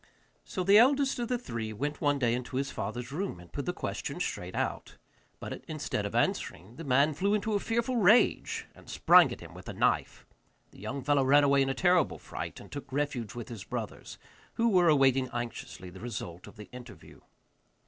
[0.43, 3.67] So the eldest of the three went one day into his father's room and put
[3.67, 4.97] the question straight out;
[5.39, 9.53] but, instead of answering, the man flew into a fearful rage, and sprang at him
[9.53, 10.25] with a knife.
[10.71, 14.17] The young fellow ran away in a terrible fright, and took refuge with his brothers,
[14.55, 17.19] who were awaiting anxiously the result of the interview.